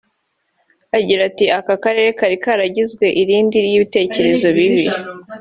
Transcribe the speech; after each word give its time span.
Agira 0.97 1.21
ati 1.29 1.45
“Aka 1.59 1.75
karere 1.83 2.09
kari 2.19 2.35
karagizwe 2.43 3.05
indiri 3.21 3.67
y’ibitekerezo 3.69 4.47
bibi 4.57 4.85